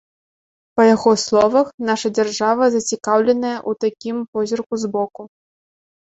[0.79, 5.23] Па яго словах, наша дзяржава зацікаўленая ў такім позірку збоку.